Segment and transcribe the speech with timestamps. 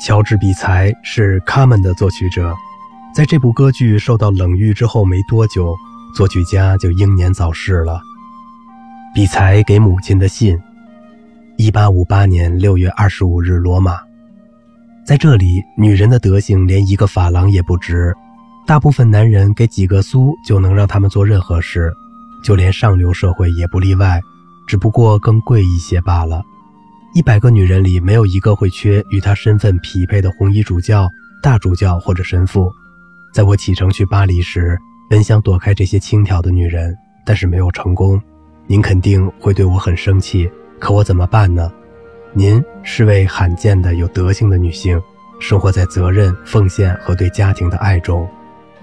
[0.00, 2.56] 乔治·比才是《卡门》的作曲者，
[3.14, 5.76] 在这部歌剧受到冷遇之后没多久，
[6.14, 8.00] 作曲家就英年早逝了。
[9.14, 10.58] 比才给母亲的信，
[11.58, 13.98] 一八五八年六月二十五日，罗马。
[15.04, 18.14] 在这里，女人的德行连一个法郎也不值，
[18.66, 21.92] 大部分男人给几个苏就能让他们做任何事，
[22.42, 24.18] 就连上流社会也不例外，
[24.66, 26.42] 只不过更贵一些罢了。
[27.12, 31.10] 一百个女人里没有一个会缺与她身份匹配的红衣主教、
[31.42, 32.70] 大主教或者神父。
[33.32, 34.78] 在我启程去巴黎时，
[35.08, 38.20] 本想躲开这些轻佻的女人，但是没有成功。
[38.66, 41.72] 您肯定会对我很生气，可我怎么办呢？
[42.32, 45.00] 您是位罕见的有德行的女性，
[45.40, 48.28] 生活在责任、奉献和对家庭的爱中。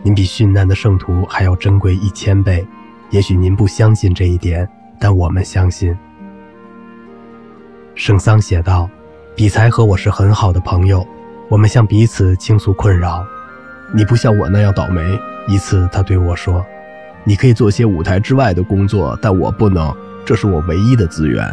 [0.03, 2.65] 您比殉难的圣徒还要珍贵一千倍。
[3.09, 4.67] 也许您不相信这一点，
[4.99, 5.97] 但我们相信。
[7.97, 8.87] 圣桑写道
[9.35, 11.05] ：“比才和我是很好的朋友，
[11.49, 13.25] 我们向彼此倾诉困扰。
[13.91, 15.01] 你不像我那样倒霉。”
[15.49, 16.63] 一次，他对我说
[17.25, 19.91] ：“你可以做些舞台之外的工作，但我不能，
[20.23, 21.43] 这是我唯一的资源。”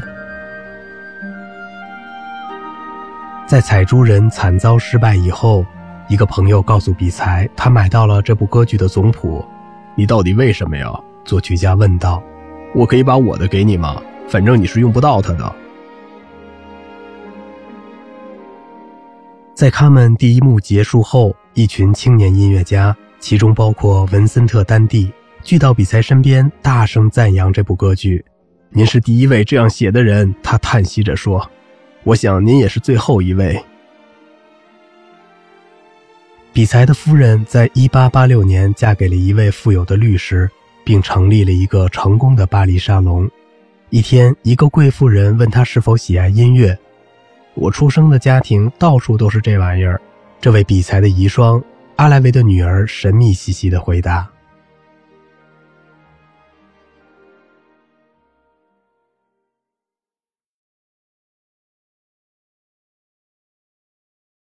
[3.48, 5.65] 在采珠人惨遭失败以后，
[6.09, 9.42] 一个朋友告诉比才，他买到了这部歌剧的总谱。
[9.97, 10.92] “你到底为什么呀？”
[11.25, 12.22] 作曲家问道。
[12.77, 13.97] “我可以把我的给你吗？
[14.28, 15.50] 反正你是用不到它的。”
[19.55, 25.12] 在他们第一幕结束后，一群青年音乐家，其中包括文森特·丹蒂，
[25.44, 28.25] 聚到比才身边，大声赞扬这部歌剧。
[28.70, 31.48] “您是第一位这样写的人。”他叹息着说
[32.02, 33.56] ，“我想您也是最后一位。”
[36.52, 40.50] 比才的夫人在1886年嫁给了一位富有的律师，
[40.84, 43.30] 并成立了一个成功的巴黎沙龙。
[43.91, 46.77] 一天，一个贵妇人问他是否喜爱音乐。
[47.55, 50.00] 我出生的家庭到处都是这玩意儿。
[50.41, 51.62] 这位比才的遗孀
[51.97, 54.34] 阿莱维的女儿神秘兮兮地回答。